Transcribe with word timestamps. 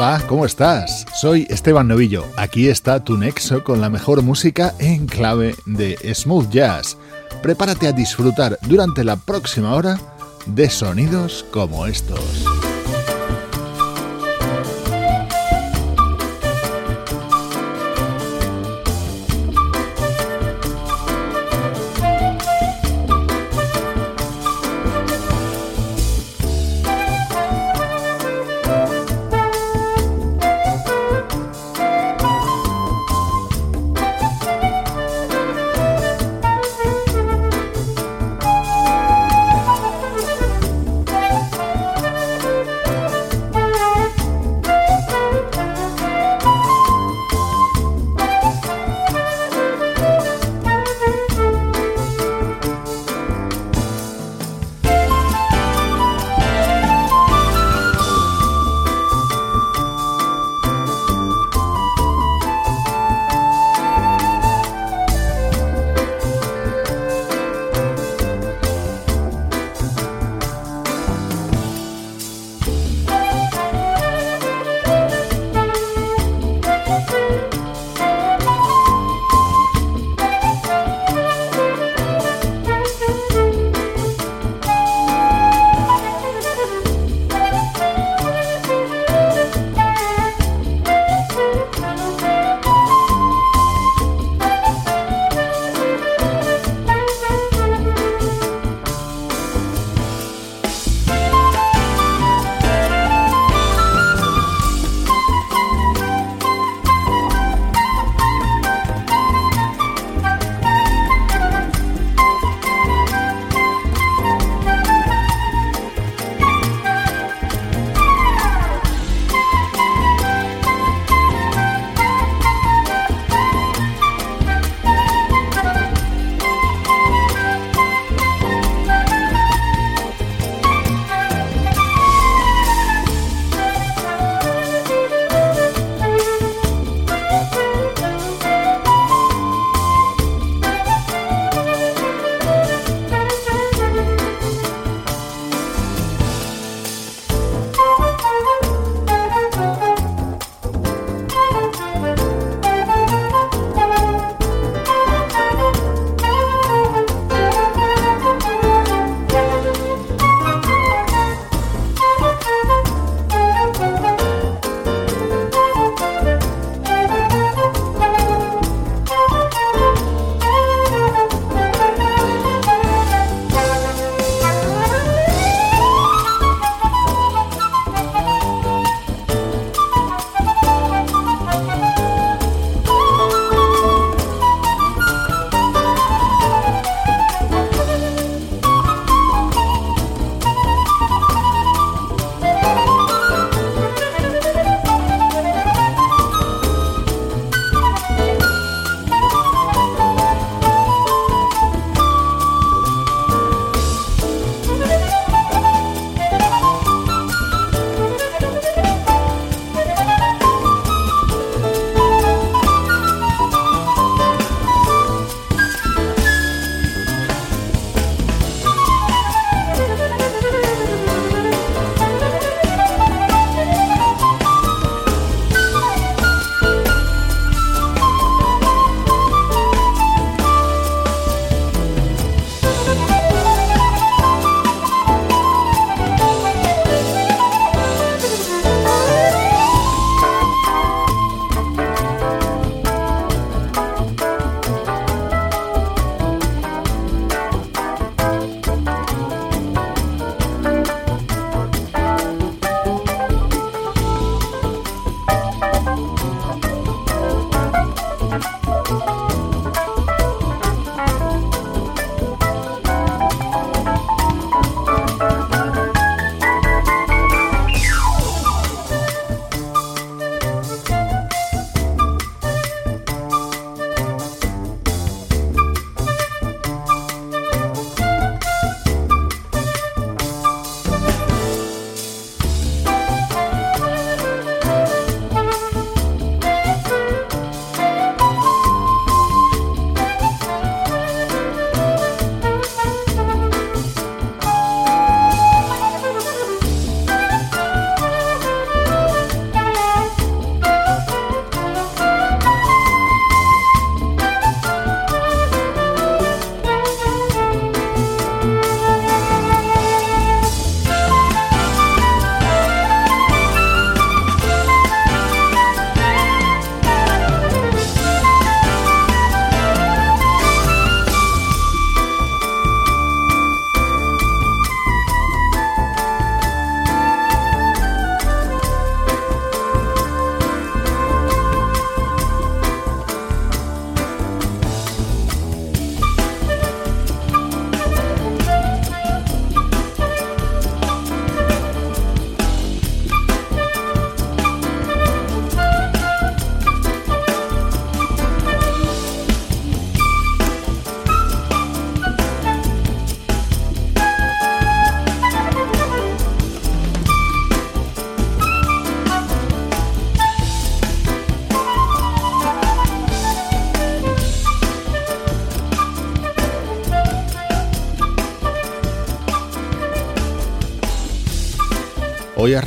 Hola, 0.00 0.22
¿cómo 0.28 0.46
estás? 0.46 1.04
Soy 1.12 1.44
Esteban 1.50 1.88
Novillo. 1.88 2.24
Aquí 2.36 2.68
está 2.68 3.02
tu 3.02 3.16
nexo 3.16 3.64
con 3.64 3.80
la 3.80 3.90
mejor 3.90 4.22
música 4.22 4.72
en 4.78 5.06
clave 5.06 5.56
de 5.66 5.98
smooth 6.14 6.48
jazz. 6.50 6.96
Prepárate 7.42 7.88
a 7.88 7.92
disfrutar 7.92 8.60
durante 8.68 9.02
la 9.02 9.16
próxima 9.16 9.74
hora 9.74 9.98
de 10.46 10.70
sonidos 10.70 11.44
como 11.50 11.84
estos. 11.84 12.44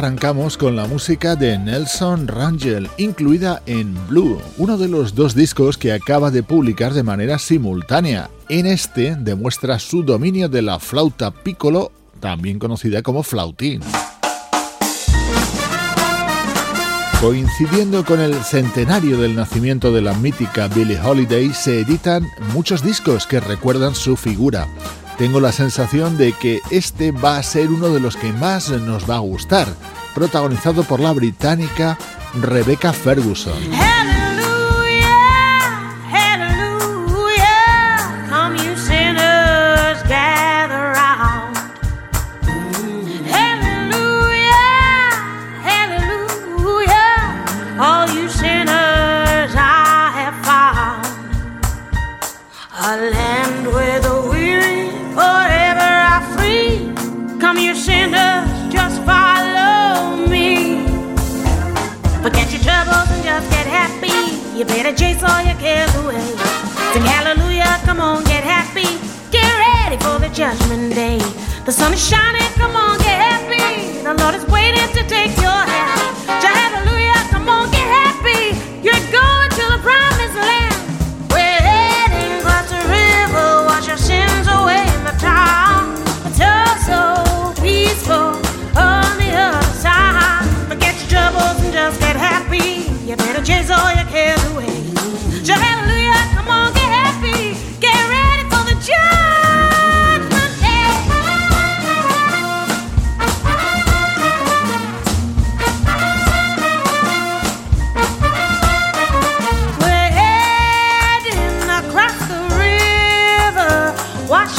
Arrancamos 0.02 0.58
con 0.58 0.76
la 0.76 0.88
música 0.88 1.36
de 1.36 1.60
Nelson 1.60 2.28
Rangel, 2.28 2.90
incluida 2.98 3.62
en 3.68 3.96
Blue, 4.08 4.42
uno 4.58 4.76
de 4.76 4.88
los 4.88 5.14
dos 5.14 5.36
discos 5.36 5.78
que 5.78 5.94
acaba 5.94 6.32
de 6.32 6.42
publicar 6.42 6.96
de 6.96 7.04
manera 7.04 7.38
simultánea. 7.38 8.32
En 8.50 8.66
este 8.66 9.16
demuestra 9.16 9.78
su 9.78 10.02
dominio 10.02 10.50
de 10.50 10.64
la 10.64 10.80
flauta 10.80 11.30
piccolo, 11.30 11.92
también 12.20 12.58
conocida 12.58 13.04
como 13.04 13.22
flautín. 13.22 13.82
Coincidiendo 17.20 18.04
con 18.04 18.22
el 18.22 18.34
centenario 18.44 19.20
del 19.20 19.36
nacimiento 19.36 19.92
de 19.92 20.02
la 20.02 20.14
mítica 20.14 20.68
Billie 20.68 21.00
Holiday, 21.00 21.54
se 21.54 21.82
editan 21.82 22.28
muchos 22.54 22.84
discos 22.84 23.28
que 23.28 23.40
recuerdan 23.40 23.94
su 23.94 24.18
figura 24.18 24.68
tengo 25.22 25.40
la 25.40 25.52
sensación 25.52 26.18
de 26.18 26.34
que 26.34 26.62
este 26.72 27.12
va 27.12 27.38
a 27.38 27.44
ser 27.44 27.70
uno 27.70 27.90
de 27.90 28.00
los 28.00 28.18
que 28.18 28.34
más 28.34 28.72
nos 28.72 29.08
va 29.08 29.18
a 29.18 29.20
gustar, 29.20 29.68
protagonizado 30.16 30.82
por 30.82 31.00
la 31.00 31.12
británica 31.12 31.96
Rebecca 32.42 32.92
Ferguson. 32.92 33.54
Judgment 70.52 70.94
day. 70.94 71.18
The 71.66 71.72
sun 71.72 71.94
is 71.94 72.06
shining, 72.06 72.42
come 72.56 72.76
on, 72.76 72.98
get 73.00 73.08
happy. 73.08 74.02
The 74.04 74.14
Lord 74.22 74.36
is 74.36 74.46
waiting 74.48 74.88
to 74.96 75.08
take 75.08 75.36
your 75.38 75.50
hand. 75.50 76.01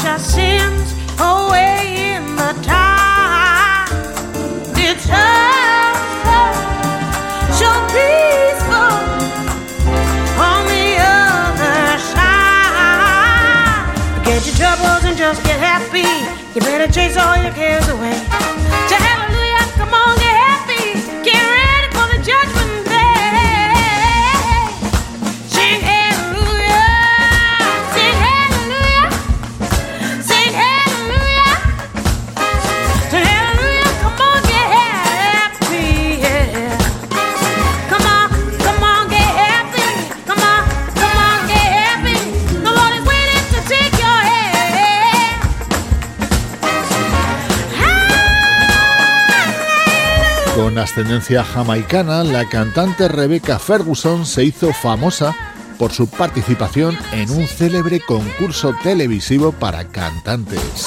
our 0.05 0.19
sins 0.19 0.93
away 1.19 2.15
in 2.15 2.35
the 2.35 2.53
tide. 2.61 3.87
It's 4.75 5.05
so 7.59 7.71
peaceful 7.93 8.93
on 10.39 10.65
the 10.67 10.97
other 10.99 11.97
side. 12.13 13.85
Forget 14.17 14.45
your 14.45 14.55
troubles 14.55 15.03
and 15.05 15.17
just 15.17 15.43
get 15.43 15.59
happy. 15.59 16.07
You 16.53 16.61
better 16.61 16.91
chase 16.91 17.17
all 17.17 17.37
your 17.37 17.53
cares 17.53 17.87
away. 17.87 18.22
Ascendencia 50.93 51.43
jamaicana, 51.43 52.23
la 52.23 52.47
cantante 52.47 53.07
Rebecca 53.07 53.57
Ferguson 53.57 54.27
se 54.27 54.43
hizo 54.43 54.71
famosa 54.73 55.35
por 55.79 55.91
su 55.91 56.07
participación 56.07 56.95
en 57.11 57.31
un 57.31 57.47
célebre 57.47 57.99
concurso 57.99 58.75
televisivo 58.83 59.51
para 59.53 59.85
cantantes. 59.85 60.85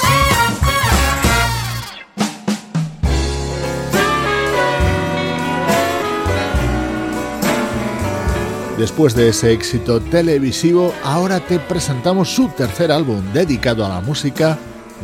Después 8.77 9.13
de 9.13 9.27
ese 9.27 9.51
éxito 9.51 9.99
televisivo, 9.99 10.93
ahora 11.03 11.41
te 11.41 11.59
presentamos 11.59 12.33
su 12.33 12.47
tercer 12.47 12.93
álbum 12.93 13.21
dedicado 13.33 13.85
a 13.85 13.89
la 13.89 13.99
música 13.99 14.57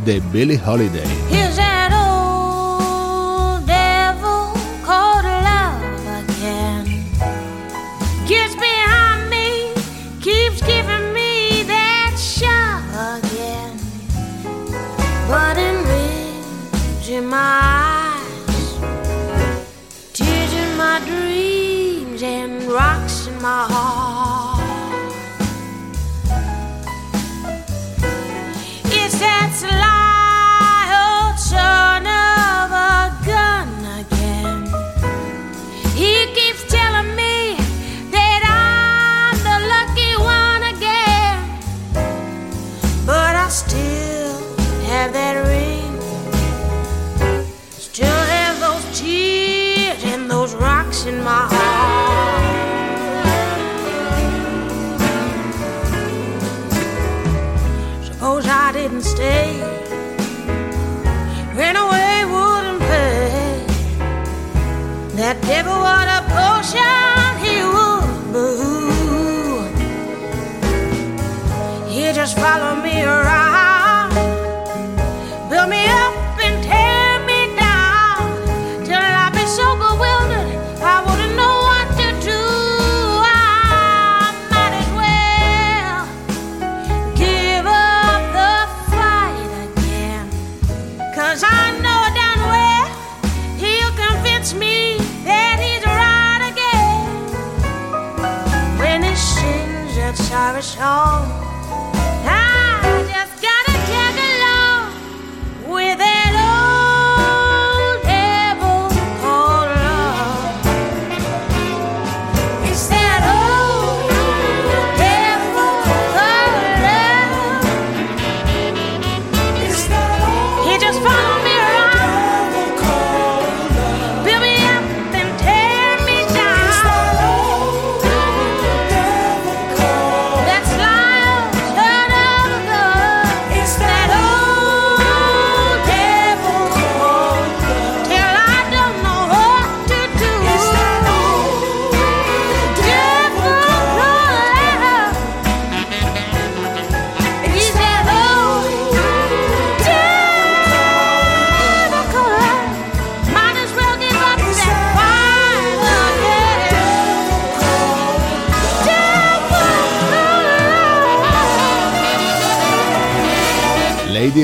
de 0.06 0.22
Billie 0.32 0.62
Holiday. 0.66 1.33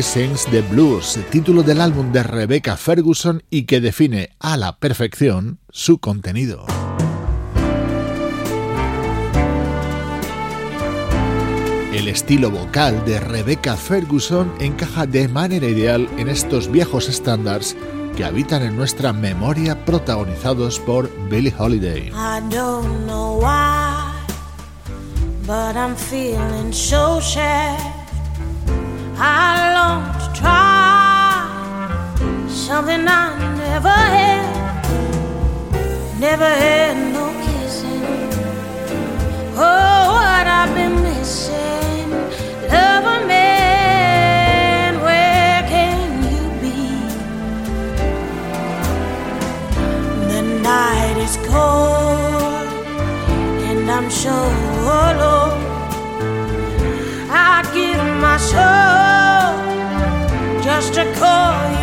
Sings 0.09 0.45
the 0.45 0.61
Blues, 0.61 1.19
título 1.29 1.61
del 1.61 1.79
álbum 1.79 2.11
de 2.11 2.23
Rebecca 2.23 2.75
Ferguson 2.77 3.43
y 3.51 3.65
que 3.65 3.79
define 3.79 4.31
a 4.39 4.57
la 4.57 4.79
perfección 4.79 5.59
su 5.69 5.99
contenido. 5.99 6.65
El 11.93 12.07
estilo 12.07 12.49
vocal 12.49 13.05
de 13.05 13.19
Rebecca 13.19 13.77
Ferguson 13.77 14.51
encaja 14.59 15.05
de 15.05 15.27
manera 15.27 15.67
ideal 15.67 16.09
en 16.17 16.27
estos 16.27 16.71
viejos 16.71 17.07
estándares 17.07 17.77
que 18.17 18.25
habitan 18.25 18.63
en 18.63 18.75
nuestra 18.75 19.13
memoria 19.13 19.85
protagonizados 19.85 20.79
por 20.79 21.11
Billie 21.29 21.53
Holiday. 21.55 22.07
I 22.07 22.41
don't 22.49 23.05
know 23.05 23.39
why, 23.39 24.11
but 25.45 25.75
I'm 25.75 25.95
feeling 25.95 26.73
so 26.73 27.21
sad. 27.21 27.98
I 29.21 29.73
long 29.73 30.03
to 30.17 30.27
try 30.39 31.43
something 32.47 33.05
I 33.05 33.35
never 33.57 33.89
had, 33.89 34.45
never 36.21 36.45
had 36.45 36.95
no 37.11 37.25
kissing. 37.43 38.01
Oh, 39.57 40.13
what 40.15 40.47
I've 40.47 40.73
been 40.73 41.03
missing. 41.03 42.11
Love 42.71 43.03
a 43.03 43.27
man, 43.27 45.01
where 45.01 45.63
can 45.67 46.23
you 46.31 46.41
be? 46.61 46.79
The 50.31 50.41
night 50.63 51.17
is 51.17 51.35
cold, 51.51 52.67
and 53.67 53.91
I'm 53.91 54.09
so 54.09 54.31
alone. 54.31 55.59
I'd 57.29 57.69
give 57.73 58.01
my 58.21 58.37
soul 58.37 59.08
just 60.79 60.93
to 60.93 61.03
call 61.15 61.78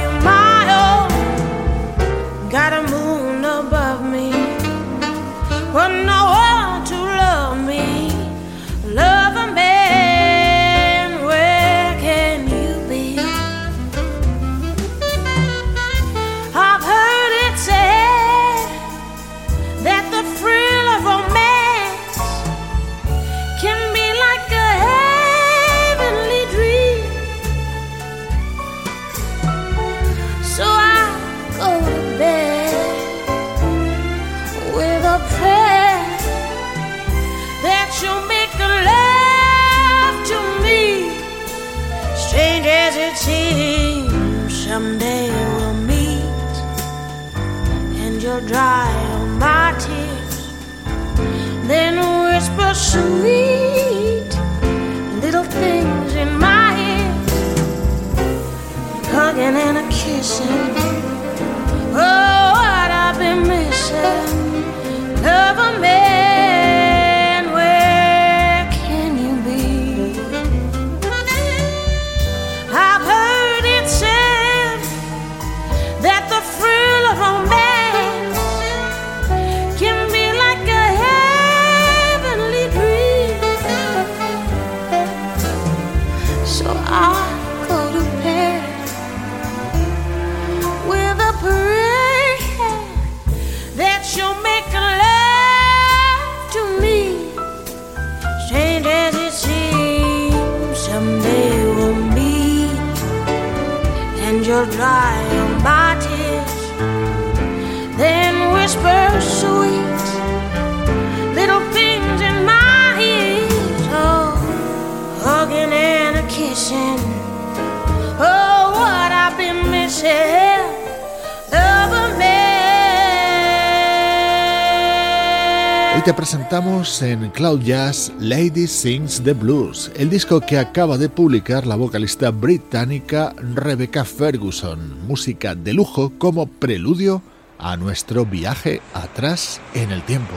te 126.06 126.14
presentamos 126.14 127.02
en 127.02 127.30
Cloud 127.30 127.62
Jazz 127.62 128.12
Lady 128.20 128.68
Sings 128.68 129.24
the 129.24 129.32
Blues, 129.32 129.90
el 129.96 130.08
disco 130.08 130.40
que 130.40 130.56
acaba 130.56 130.98
de 130.98 131.08
publicar 131.08 131.66
la 131.66 131.74
vocalista 131.74 132.30
británica 132.30 133.34
Rebecca 133.36 134.04
Ferguson, 134.04 135.04
música 135.08 135.56
de 135.56 135.74
lujo 135.74 136.12
como 136.16 136.46
preludio 136.46 137.22
a 137.58 137.76
nuestro 137.76 138.24
viaje 138.24 138.80
atrás 138.94 139.60
en 139.74 139.90
el 139.90 140.00
tiempo. 140.02 140.32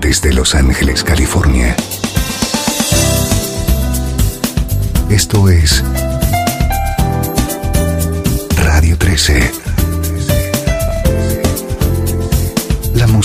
Desde 0.00 0.32
Los 0.32 0.54
Ángeles, 0.54 1.04
California. 1.04 1.76
Esto 5.10 5.50
es 5.50 5.84
Radio 8.56 8.96
13. 8.96 9.65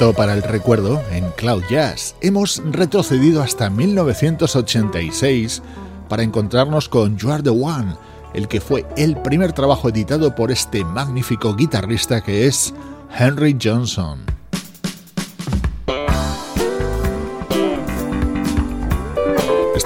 Para 0.00 0.32
el 0.32 0.42
recuerdo 0.42 1.02
en 1.12 1.30
Cloud 1.32 1.62
Jazz. 1.68 2.14
Hemos 2.22 2.62
retrocedido 2.64 3.42
hasta 3.42 3.68
1986 3.68 5.60
para 6.08 6.22
encontrarnos 6.22 6.88
con 6.88 7.18
You 7.18 7.30
Are 7.30 7.42
the 7.42 7.50
One, 7.50 7.96
el 8.32 8.48
que 8.48 8.62
fue 8.62 8.86
el 8.96 9.20
primer 9.20 9.52
trabajo 9.52 9.90
editado 9.90 10.34
por 10.34 10.50
este 10.50 10.86
magnífico 10.86 11.54
guitarrista 11.54 12.22
que 12.22 12.46
es 12.46 12.72
Henry 13.14 13.58
Johnson. 13.62 14.29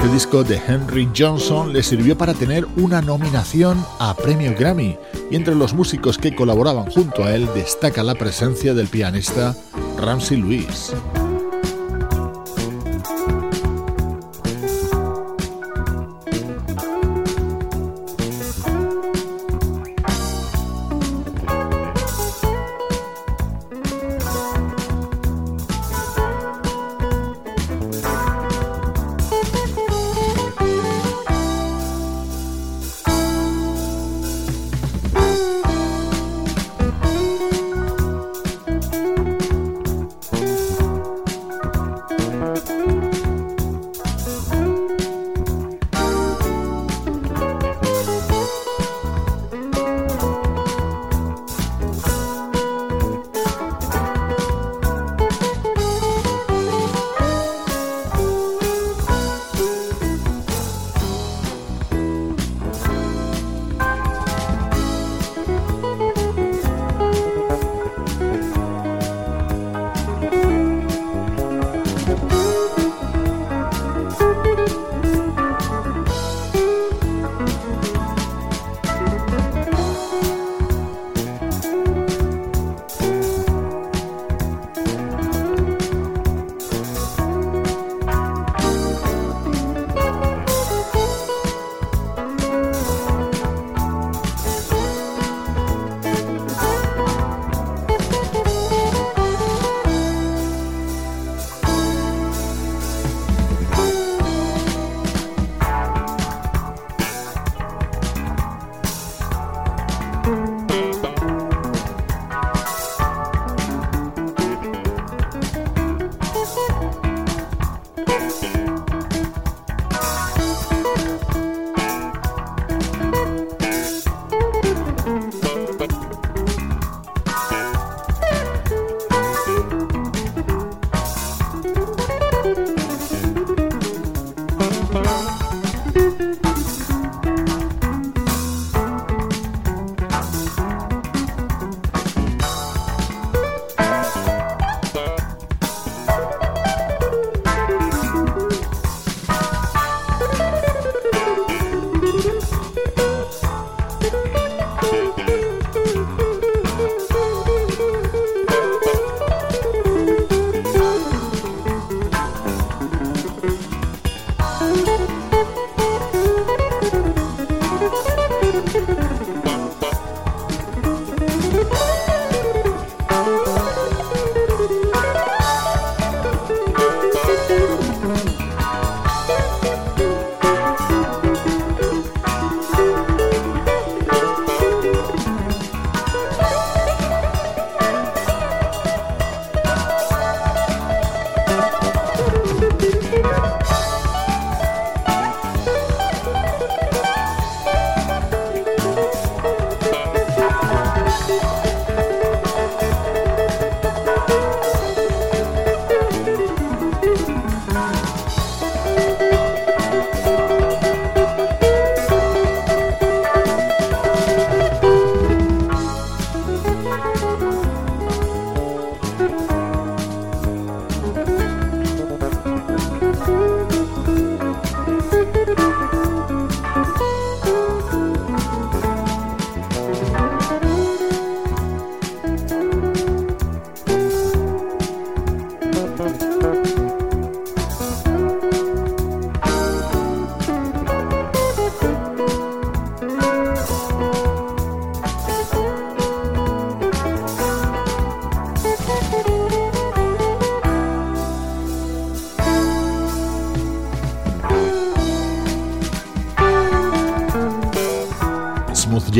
Este 0.04 0.16
disco 0.16 0.44
de 0.44 0.60
Henry 0.68 1.08
Johnson 1.16 1.72
le 1.72 1.82
sirvió 1.82 2.18
para 2.18 2.34
tener 2.34 2.66
una 2.76 3.00
nominación 3.00 3.82
a 3.98 4.14
Premio 4.14 4.54
Grammy 4.54 4.98
y 5.30 5.34
entre 5.34 5.54
los 5.54 5.72
músicos 5.72 6.18
que 6.18 6.36
colaboraban 6.36 6.90
junto 6.90 7.24
a 7.24 7.34
él 7.34 7.48
destaca 7.54 8.02
la 8.02 8.14
presencia 8.14 8.74
del 8.74 8.88
pianista 8.88 9.56
Ramsey 9.96 10.36
Lewis. 10.36 10.92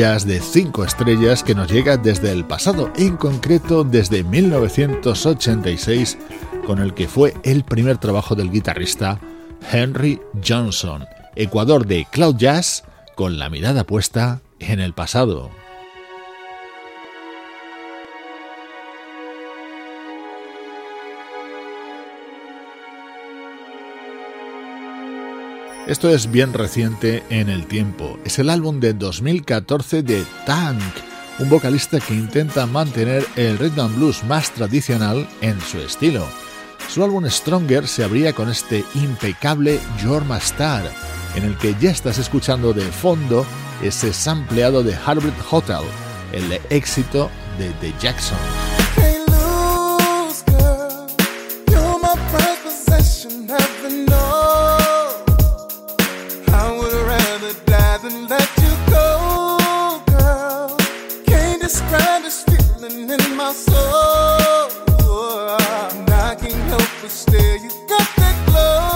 De 0.05 0.39
5 0.39 0.85
estrellas 0.85 1.43
que 1.43 1.55
nos 1.55 1.67
llega 1.71 1.97
desde 1.97 2.31
el 2.31 2.45
pasado, 2.45 2.93
en 2.95 3.17
concreto 3.17 3.83
desde 3.83 4.23
1986, 4.23 6.19
con 6.67 6.77
el 6.77 6.93
que 6.93 7.07
fue 7.07 7.33
el 7.43 7.63
primer 7.63 7.97
trabajo 7.97 8.35
del 8.35 8.51
guitarrista 8.51 9.19
Henry 9.71 10.21
Johnson, 10.47 11.05
Ecuador 11.35 11.87
de 11.87 12.05
Cloud 12.11 12.35
Jazz, 12.37 12.83
con 13.15 13.39
la 13.39 13.49
mirada 13.49 13.83
puesta 13.83 14.41
en 14.59 14.79
el 14.79 14.93
pasado. 14.93 15.49
Esto 25.87 26.09
es 26.09 26.31
bien 26.31 26.51
reciente 26.51 27.23
en 27.29 27.47
el 27.47 27.67
tiempo. 27.67 28.17
Es 28.25 28.39
el 28.39 28.49
álbum 28.49 28.79
de 28.79 28.95
2014 28.95 30.01
de 30.01 30.25
Tank, 30.47 30.81
un 31.37 31.47
vocalista 31.47 31.99
que 31.99 32.15
intenta 32.15 32.65
mantener 32.65 33.23
el 33.35 33.59
rhythm 33.59 33.81
and 33.81 33.95
blues 33.95 34.23
más 34.23 34.49
tradicional 34.51 35.27
en 35.41 35.61
su 35.61 35.77
estilo. 35.77 36.25
Su 36.89 37.03
álbum 37.03 37.29
Stronger 37.29 37.87
se 37.87 38.03
abría 38.03 38.33
con 38.33 38.49
este 38.49 38.83
impecable 38.95 39.79
Your 40.03 40.23
Star, 40.37 40.91
en 41.35 41.43
el 41.43 41.55
que 41.59 41.75
ya 41.79 41.91
estás 41.91 42.17
escuchando 42.17 42.73
de 42.73 42.85
fondo 42.85 43.45
ese 43.83 44.11
sampleado 44.11 44.81
de 44.81 44.95
Harvard 44.95 45.33
Hotel, 45.51 45.83
el 46.31 46.59
éxito 46.71 47.29
de 47.59 47.69
The 47.73 47.93
Jackson. 47.99 48.39
my 63.45 63.53
soul. 63.53 64.69
And 65.93 66.09
I 66.09 66.35
can't 66.35 66.63
help 66.71 66.89
but 67.01 67.11
stare. 67.11 67.57
You 67.57 67.69
got 67.87 68.07
that 68.17 68.35
glow. 68.47 68.94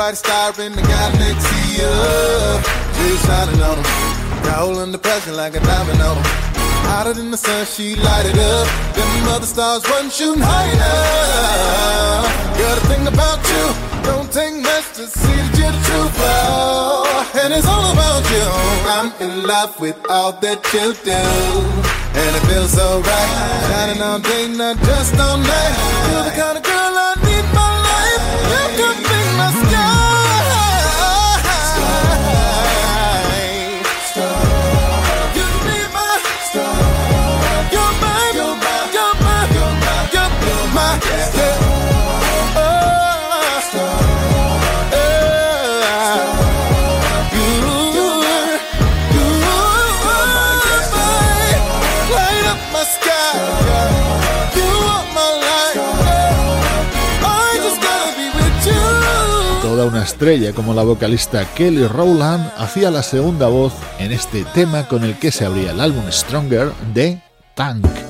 Brightest 0.00 0.24
star 0.24 0.48
in 0.64 0.72
the 0.72 0.80
galaxy. 0.80 1.60
Yeah. 1.76 2.62
She's 2.96 3.20
shining 3.26 3.60
on 3.60 3.76
them. 3.76 3.88
Raul 4.48 4.78
under 4.80 4.96
pressure 4.96 5.32
like 5.32 5.54
a 5.54 5.60
diamond 5.60 6.00
on 6.00 6.16
them. 6.16 6.24
Hotter 6.88 7.12
than 7.12 7.30
the 7.30 7.36
sun, 7.36 7.66
she 7.66 7.96
lighted 7.96 8.38
up. 8.38 8.66
Them 8.96 9.28
other 9.28 9.44
stars 9.44 9.82
wasn't 9.90 10.10
shooting 10.10 10.42
high 10.42 10.72
enough. 10.72 12.32
Got 12.56 12.78
a 12.80 12.84
thing 12.88 13.04
about 13.12 13.40
you. 13.52 13.64
Don't 14.08 14.32
take 14.32 14.56
much 14.70 14.86
to 14.96 15.04
see 15.04 15.36
that 15.36 15.52
you're 15.60 15.74
the 15.76 15.82
truth. 15.88 16.16
Oh, 16.16 17.44
and 17.44 17.52
it's 17.52 17.68
all 17.68 17.92
about 17.92 18.24
you. 18.32 18.46
I'm 18.96 19.08
in 19.20 19.46
love 19.46 19.78
with 19.80 19.98
all 20.08 20.32
that 20.32 20.60
you 20.72 20.96
do. 21.04 21.24
And 22.20 22.30
it 22.38 22.44
feels 22.48 22.72
so 22.72 23.04
right. 23.04 23.30
Shining 23.68 24.00
all 24.00 24.18
day, 24.18 24.48
not 24.48 24.78
just 24.80 25.12
all 25.20 25.36
night. 25.36 25.74
You're 26.08 26.24
the 26.24 26.34
kind 26.40 26.56
of 26.56 26.64
girl 26.64 26.92
I 27.04 27.10
need 27.20 27.46
my 27.52 27.68
life. 27.84 28.22
You 28.48 28.64
could 28.80 29.09
must 29.40 29.62
go. 29.70 30.09
Una 59.90 60.04
estrella 60.04 60.52
como 60.52 60.72
la 60.72 60.84
vocalista 60.84 61.44
Kelly 61.54 61.86
Rowland 61.88 62.52
hacía 62.56 62.92
la 62.92 63.02
segunda 63.02 63.48
voz 63.48 63.72
en 63.98 64.12
este 64.12 64.44
tema 64.54 64.86
con 64.86 65.02
el 65.02 65.18
que 65.18 65.32
se 65.32 65.44
abría 65.44 65.72
el 65.72 65.80
álbum 65.80 66.04
Stronger 66.10 66.72
de 66.94 67.20
Tank. 67.56 68.09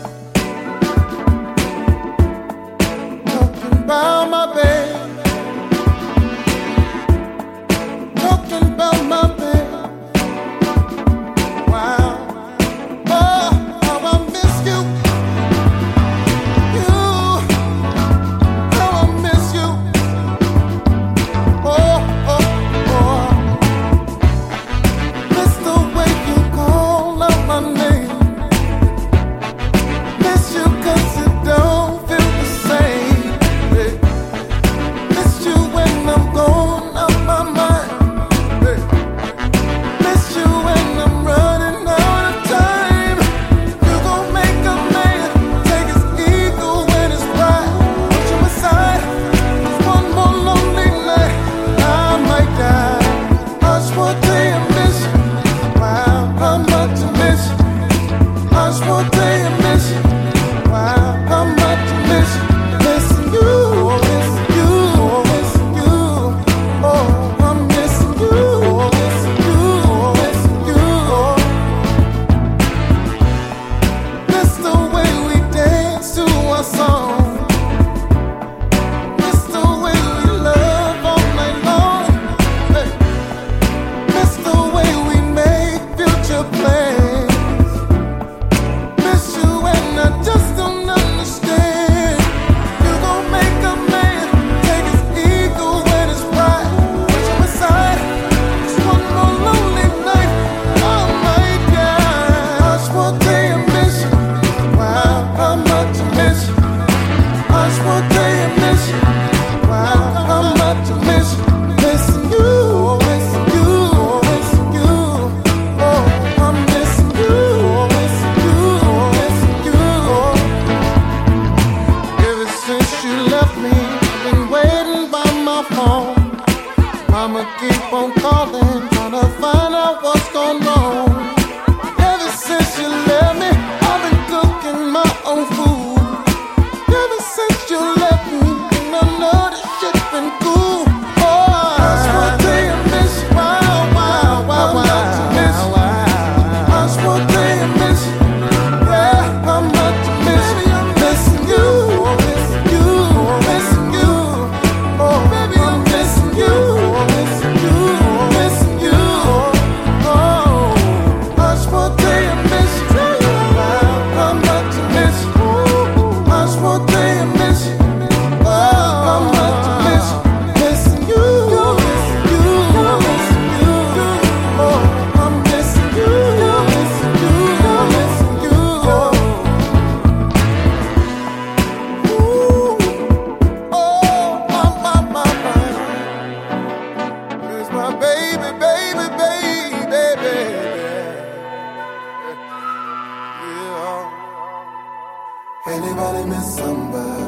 Anybody 195.66 196.24
miss 196.24 196.56
somebody? 196.56 197.22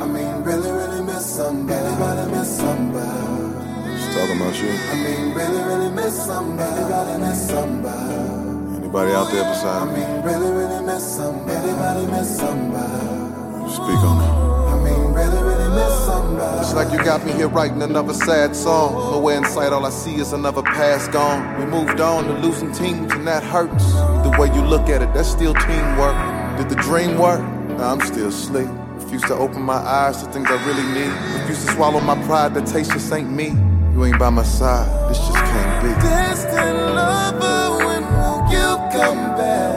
I 0.00 0.06
mean, 0.06 0.42
really, 0.42 0.70
really 0.72 1.04
miss 1.04 1.36
somebody. 1.36 1.86
Anybody 1.86 2.30
miss 2.30 2.56
somebody? 2.56 3.98
She's 4.00 4.14
talking 4.16 4.36
about 4.40 4.56
you. 4.56 4.70
I 4.70 4.94
mean, 5.04 5.34
really, 5.34 5.62
really 5.64 5.90
miss 5.90 6.24
somebody. 6.24 6.80
Anybody 6.80 7.20
miss 7.20 7.46
somebody? 7.46 8.76
Anybody 8.78 9.12
out 9.12 9.30
there 9.30 9.44
beside 9.44 9.94
me? 9.94 10.02
I 10.02 10.14
mean, 10.14 10.24
really, 10.24 10.50
really 10.50 10.86
miss 10.86 11.16
somebody. 11.16 11.68
Anybody 11.68 12.06
miss 12.06 12.38
somebody? 12.38 13.70
Speak 13.70 14.02
on 14.08 14.22
it. 14.22 14.32
I 14.72 14.76
mean, 14.82 15.12
really, 15.12 15.42
really 15.42 15.68
miss 15.76 16.04
somebody. 16.06 16.60
It's 16.60 16.72
like 16.74 16.90
you 16.90 17.04
got 17.04 17.22
me 17.26 17.32
here 17.32 17.48
writing 17.48 17.82
another 17.82 18.14
sad 18.14 18.56
song. 18.56 18.94
Nowhere 18.94 19.36
in 19.36 19.44
sight, 19.44 19.74
all 19.74 19.84
I 19.84 19.90
see 19.90 20.14
is 20.14 20.32
another 20.32 20.62
past 20.62 21.12
gone. 21.12 21.60
We 21.60 21.66
moved 21.66 22.00
on 22.00 22.24
to 22.24 22.32
losing 22.38 22.72
teams, 22.72 23.12
and 23.12 23.26
that 23.26 23.42
hurts. 23.42 23.92
The 24.24 24.34
way 24.38 24.46
you 24.54 24.62
look 24.62 24.88
at 24.88 25.02
it, 25.02 25.12
that's 25.12 25.28
still 25.28 25.52
teamwork. 25.52 26.31
Did 26.62 26.70
the 26.70 26.76
dream 26.76 27.18
work? 27.18 27.40
Nah, 27.70 27.92
I'm 27.92 28.00
still 28.02 28.28
asleep. 28.28 28.68
Refuse 28.94 29.22
to 29.22 29.34
open 29.34 29.62
my 29.62 29.74
eyes 29.74 30.22
to 30.22 30.30
things 30.30 30.46
I 30.48 30.64
really 30.64 30.84
need. 30.94 31.10
Refuse 31.40 31.64
to 31.66 31.72
swallow 31.72 31.98
my 32.00 32.14
pride, 32.24 32.54
that 32.54 32.68
taste 32.68 32.92
just 32.92 33.12
ain't 33.12 33.28
me. 33.28 33.48
You 33.92 34.04
ain't 34.04 34.16
by 34.16 34.30
my 34.30 34.44
side, 34.44 34.86
this 35.10 35.18
just 35.18 35.32
can't 35.32 35.82
be. 35.82 35.88
Distant 36.00 36.94
lover, 36.94 37.84
when 37.84 38.04
will 38.04 38.46
you 38.52 38.78
come 38.92 39.36
back? 39.36 39.71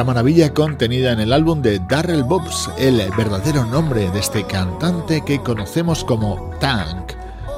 Maravilla 0.00 0.54
contenida 0.54 1.12
en 1.12 1.20
el 1.20 1.34
álbum 1.34 1.60
de 1.60 1.78
Darrell 1.78 2.24
Bobs, 2.24 2.70
el 2.78 3.02
verdadero 3.14 3.66
nombre 3.66 4.10
de 4.10 4.18
este 4.18 4.44
cantante 4.44 5.22
que 5.24 5.40
conocemos 5.40 6.02
como 6.02 6.50
Tank. 6.60 7.12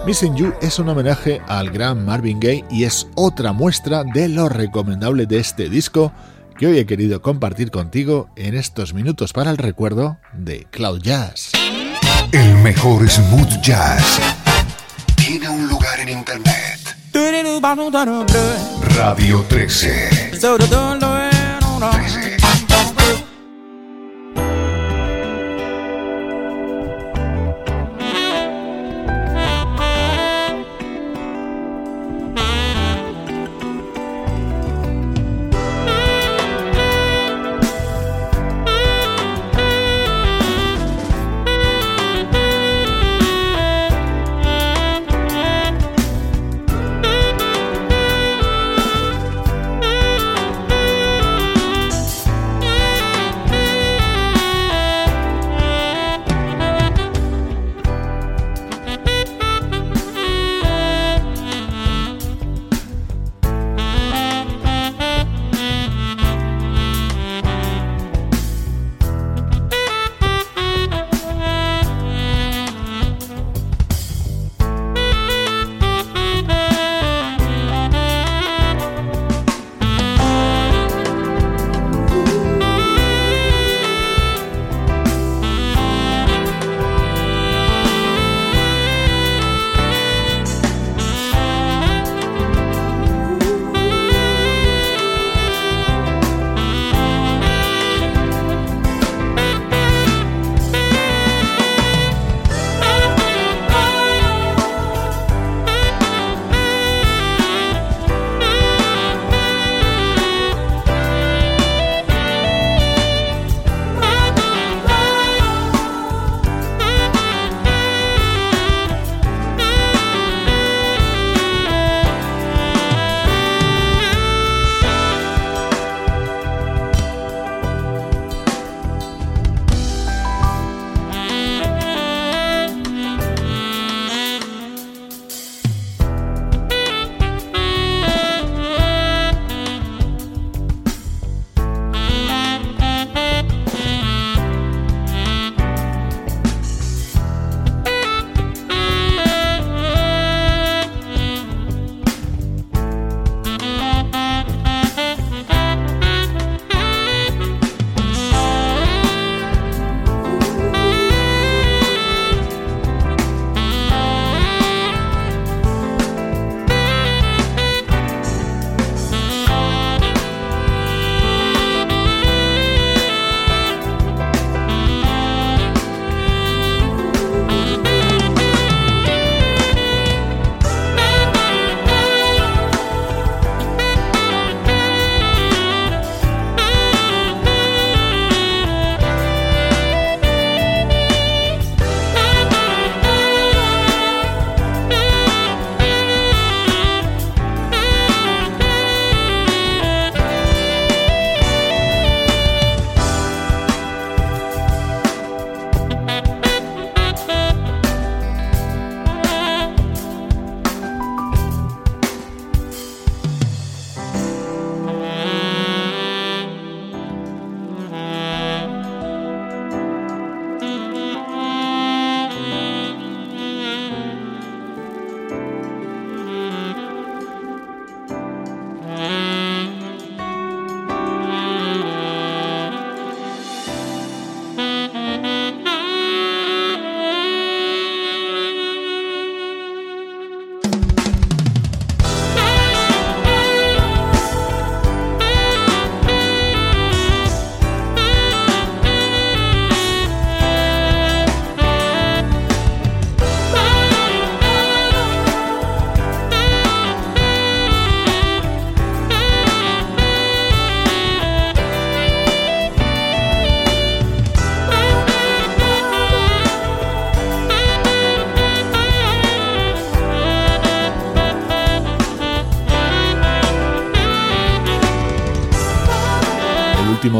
Missing 0.04 0.34
You 0.36 0.52
es 0.60 0.80
un 0.80 0.88
homenaje 0.88 1.40
al 1.46 1.70
gran 1.70 2.04
Marvin 2.04 2.40
Gaye 2.40 2.64
y 2.70 2.84
es 2.84 3.06
otra 3.14 3.52
muestra 3.52 4.02
de 4.02 4.28
lo 4.28 4.48
recomendable 4.48 5.26
de 5.26 5.38
este 5.38 5.68
disco 5.68 6.12
que 6.58 6.66
hoy 6.66 6.78
he 6.78 6.86
querido 6.86 7.22
compartir 7.22 7.70
contigo 7.70 8.28
en 8.34 8.56
estos 8.56 8.94
minutos 8.94 9.32
para 9.32 9.50
el 9.52 9.56
recuerdo 9.56 10.18
de 10.32 10.66
Cloud 10.72 11.00
Jazz. 11.02 11.52
El 12.32 12.56
mejor 12.56 13.08
smooth 13.08 13.60
jazz 13.62 14.18
tiene 15.14 15.48
un 15.48 15.68
lugar 15.68 16.00
en 16.00 16.08
internet. 16.08 16.80
Radio 18.96 19.44
13. 19.48 20.32
cry. 21.92 22.43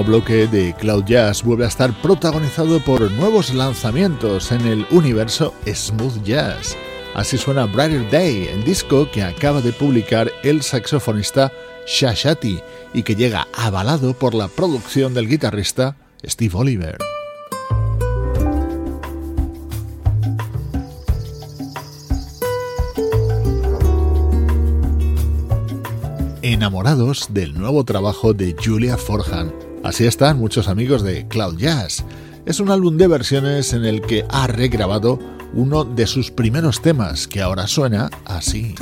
13. 0.05 0.11
bloque 0.11 0.46
de 0.46 0.74
Cloud 0.74 1.05
Jazz 1.05 1.42
vuelve 1.42 1.64
a 1.64 1.68
estar 1.68 1.92
protagonizado 2.00 2.80
por 2.80 3.11
nuevos 3.12 3.52
lanzamientos 3.55 4.52
en 4.52 4.66
el 4.66 4.86
universo 4.90 5.55
smooth 5.66 6.22
jazz. 6.22 6.76
Así 7.14 7.38
suena 7.38 7.66
Brighter 7.66 8.11
Day, 8.11 8.48
el 8.48 8.64
disco 8.64 9.11
que 9.11 9.22
acaba 9.22 9.61
de 9.61 9.72
publicar 9.72 10.30
el 10.42 10.62
saxofonista 10.62 11.52
Shashati 11.86 12.61
y 12.92 13.02
que 13.02 13.14
llega 13.14 13.48
avalado 13.52 14.14
por 14.14 14.34
la 14.34 14.48
producción 14.48 15.14
del 15.14 15.28
guitarrista 15.28 15.96
Steve 16.24 16.55
Oliver. 16.55 16.98
Enamorados 26.42 27.28
del 27.30 27.55
nuevo 27.55 27.84
trabajo 27.84 28.34
de 28.34 28.55
Julia 28.62 28.98
Forhan. 28.98 29.73
Así 29.85 30.07
están 30.07 30.39
muchos 30.39 30.68
amigos 30.68 31.03
de 31.03 31.28
Cloud 31.28 31.59
Jazz. 31.59 32.05
Es 32.47 32.59
un 32.59 32.70
álbum 32.70 32.97
de 32.97 33.07
versiones 33.07 33.74
en 33.74 33.85
el 33.85 34.01
que 34.01 34.24
ha 34.30 34.47
regrabado 34.47 35.18
uno 35.53 35.85
de 35.85 36.07
sus 36.07 36.30
primeros 36.30 36.80
temas 36.80 37.28
que 37.28 37.43
ahora 37.43 37.66
suena 37.66 38.09
así. 38.24 38.74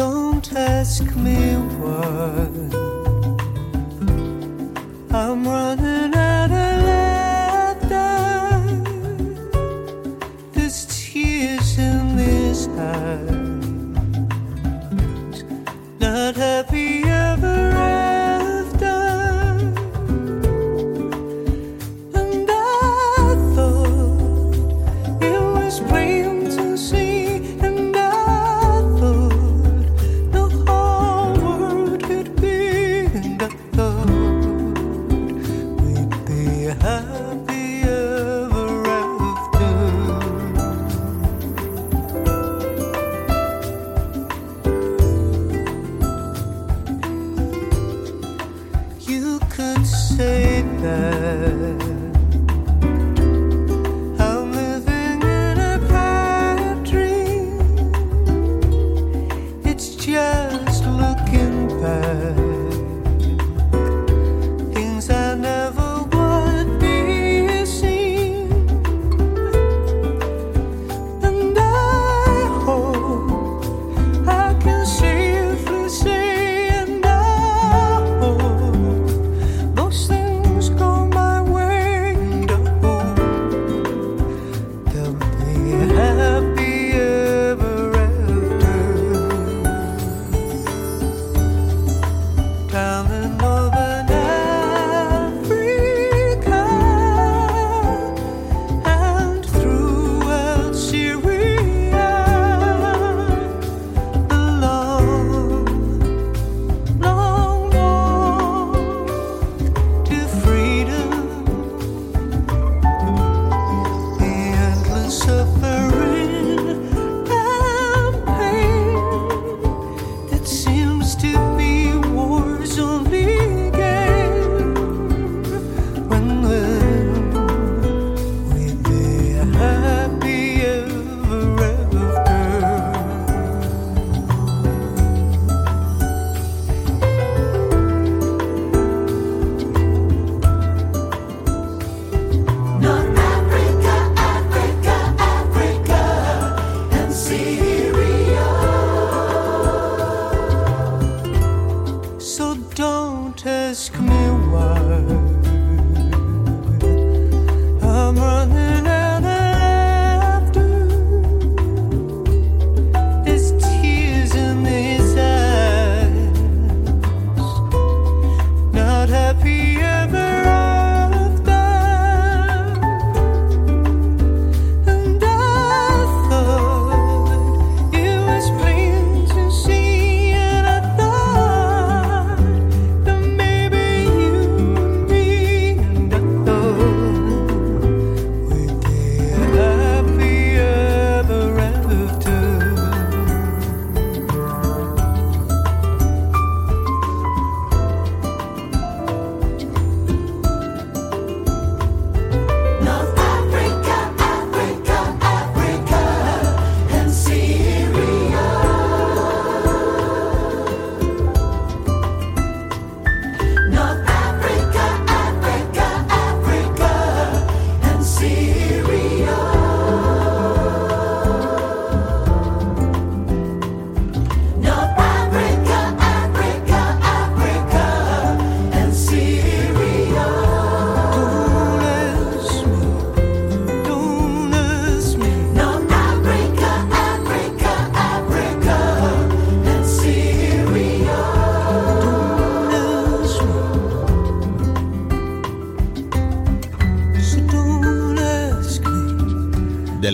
yourself 115.25 115.62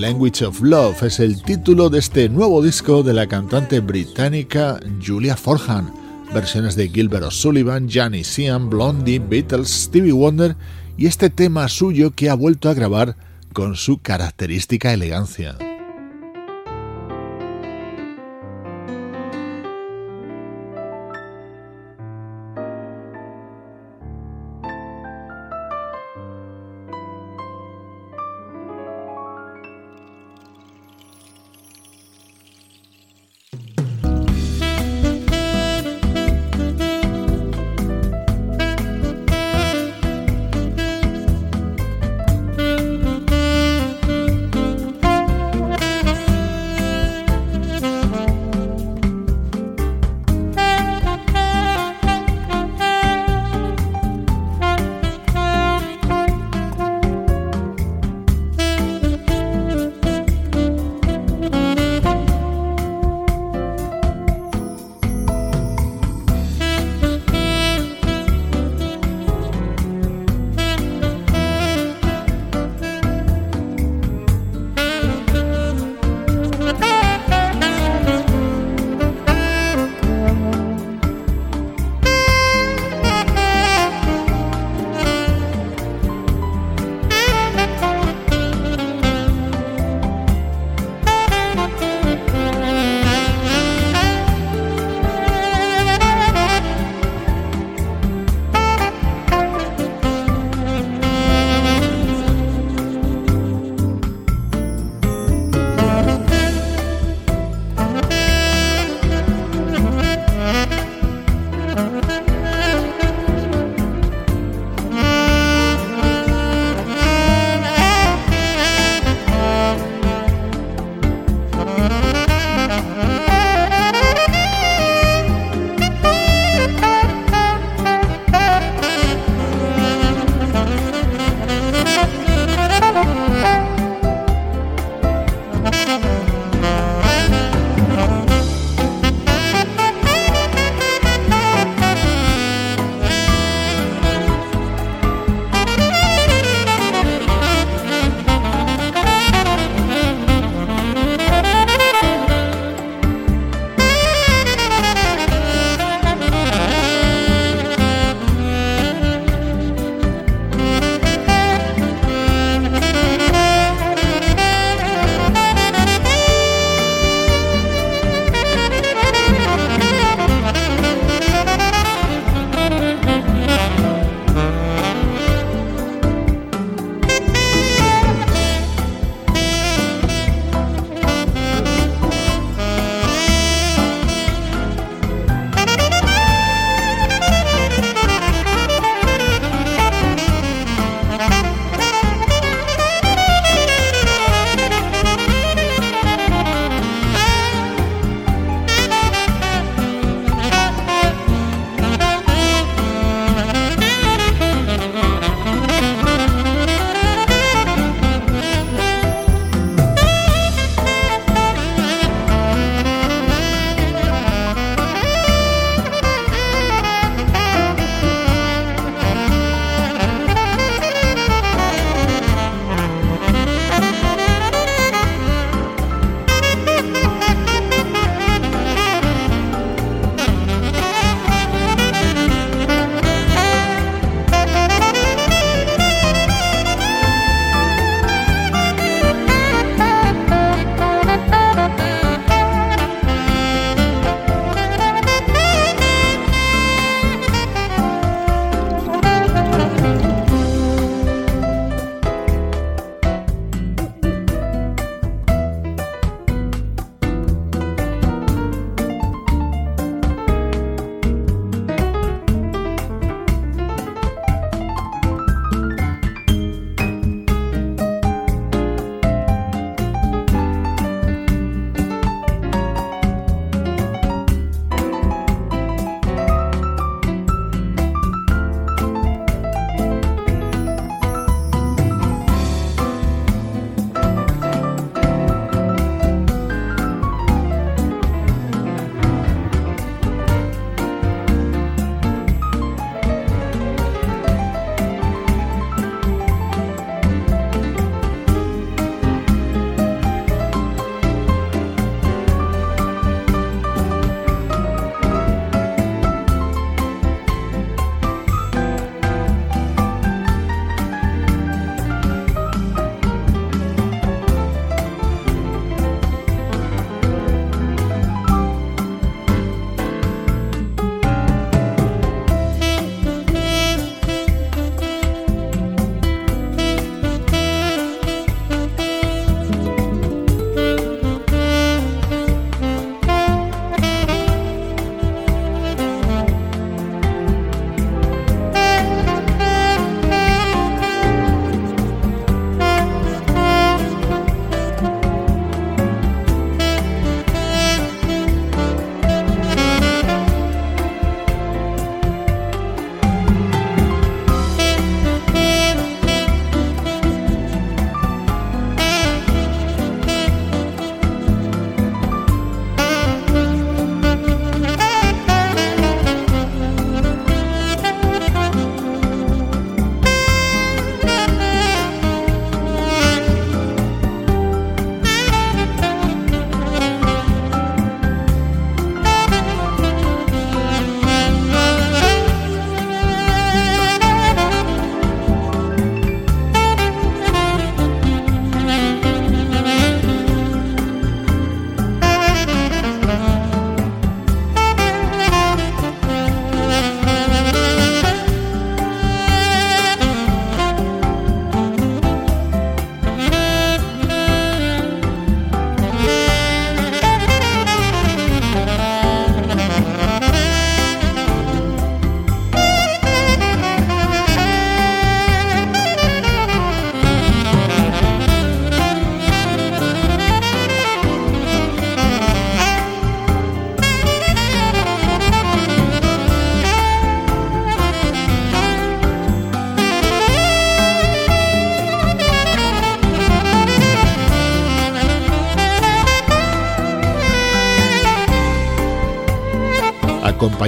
Language 0.08 0.42
of 0.46 0.62
Love 0.62 1.02
es 1.02 1.20
el 1.20 1.42
título 1.42 1.90
de 1.90 1.98
este 1.98 2.30
nuevo 2.30 2.62
disco 2.62 3.02
de 3.02 3.12
la 3.12 3.26
cantante 3.26 3.80
británica 3.80 4.80
Julia 5.06 5.36
Forhan. 5.36 5.92
Versiones 6.32 6.76
de 6.76 6.88
Gilbert 6.88 7.24
O'Sullivan, 7.24 7.90
Johnny 7.92 8.24
Sian, 8.24 8.70
Blondie, 8.70 9.18
Beatles, 9.18 9.68
Stevie 9.68 10.12
Wonder 10.12 10.56
y 10.96 11.08
este 11.08 11.28
tema 11.28 11.68
suyo 11.68 12.12
que 12.12 12.30
ha 12.30 12.34
vuelto 12.34 12.70
a 12.70 12.74
grabar 12.74 13.16
con 13.52 13.76
su 13.76 13.98
característica 13.98 14.94
elegancia. 14.94 15.58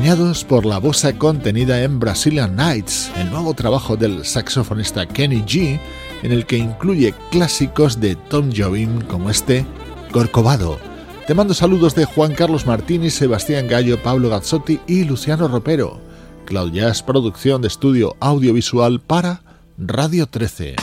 Acompañados 0.00 0.44
por 0.44 0.64
la 0.64 0.78
bosa 0.78 1.12
contenida 1.18 1.82
en 1.82 2.00
Brazilian 2.00 2.56
Nights, 2.56 3.12
el 3.18 3.28
nuevo 3.28 3.52
trabajo 3.52 3.98
del 3.98 4.24
saxofonista 4.24 5.04
Kenny 5.04 5.42
G, 5.42 5.78
en 6.22 6.32
el 6.32 6.46
que 6.46 6.56
incluye 6.56 7.14
clásicos 7.30 8.00
de 8.00 8.16
Tom 8.16 8.50
Jobim 8.50 9.02
como 9.02 9.28
este 9.28 9.66
Corcovado. 10.10 10.78
Te 11.26 11.34
mando 11.34 11.52
saludos 11.52 11.94
de 11.94 12.06
Juan 12.06 12.32
Carlos 12.32 12.64
Martínez, 12.66 13.12
Sebastián 13.12 13.68
Gallo, 13.68 14.02
Pablo 14.02 14.30
Gazzotti 14.30 14.80
y 14.86 15.04
Luciano 15.04 15.48
Ropero. 15.48 16.00
Cloud 16.46 16.72
Jazz, 16.72 17.02
producción 17.02 17.60
de 17.60 17.68
estudio 17.68 18.16
audiovisual 18.20 19.00
para 19.00 19.42
Radio 19.76 20.26
13. 20.26 20.76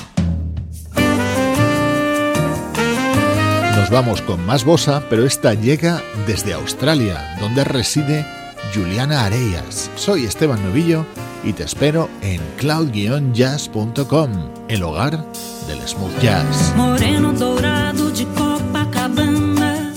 Nos 3.77 3.89
vamos 3.89 4.21
con 4.21 4.45
más 4.45 4.63
bosa, 4.63 5.01
pero 5.09 5.25
esta 5.25 5.55
llega 5.55 6.03
desde 6.27 6.53
Australia, 6.53 7.35
donde 7.39 7.63
reside 7.63 8.36
Juliana 8.73 9.25
Areas. 9.25 9.89
Soy 9.95 10.25
Esteban 10.25 10.63
Novillo 10.63 11.05
y 11.43 11.53
te 11.53 11.63
espero 11.63 12.09
en 12.21 12.41
cloud-jazz.com, 12.57 14.31
el 14.67 14.83
hogar 14.83 15.25
del 15.67 15.79
smooth 15.87 16.19
jazz. 16.21 16.73
Moreno 16.75 17.33
dourado 17.33 18.09
de 18.11 18.25
Copacabana, 18.25 19.93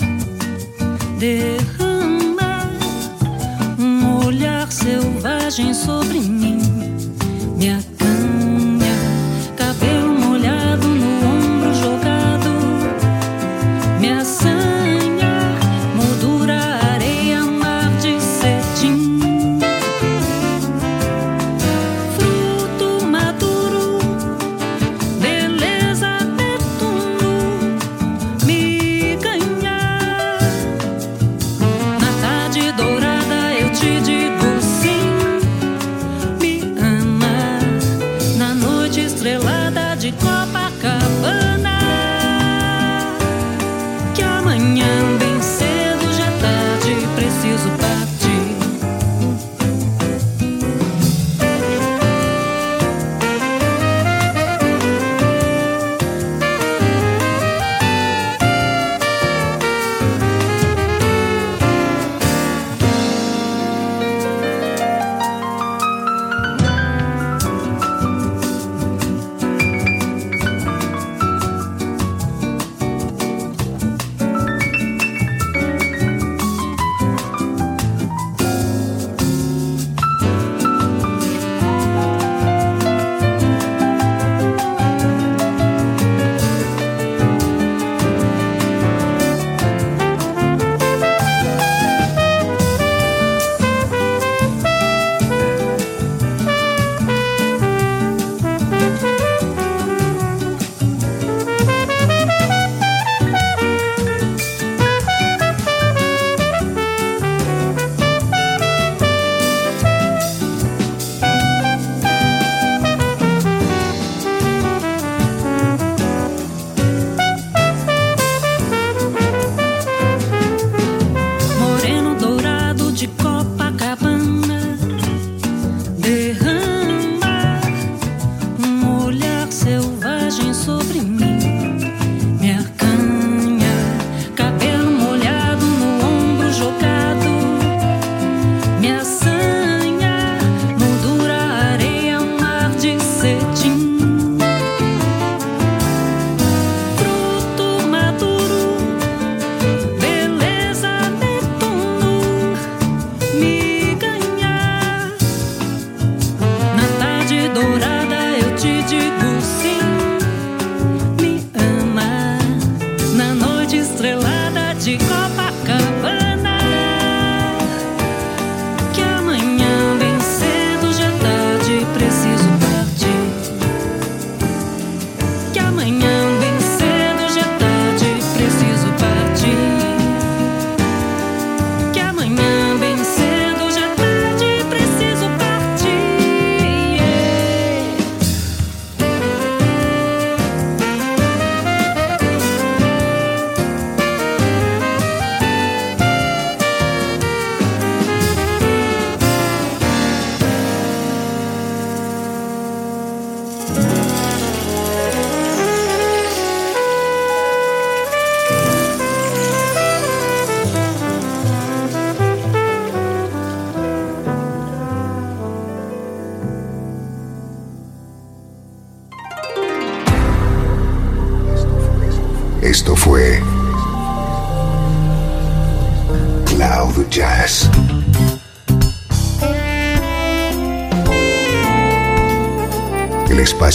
derrama 1.19 2.69
um 3.79 4.25
olhar 4.25 4.71
selvagem 4.71 5.73
sobre 5.73 6.19
mim, 6.19 6.50